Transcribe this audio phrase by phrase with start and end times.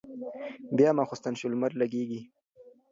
[0.77, 2.21] بيا ماخستن شو لمر لګېږي